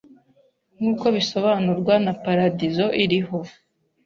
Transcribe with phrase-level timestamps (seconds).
[0.75, 3.39] nkuko bisobanurwa na paradizo iriho